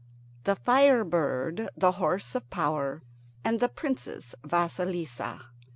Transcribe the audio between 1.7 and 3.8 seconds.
THE HORSE OF POWER, AND THE